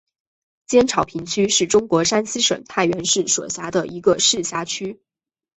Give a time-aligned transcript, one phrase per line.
[0.65, 4.99] 尖草坪区是中国山西省太原市所辖的一个市辖区。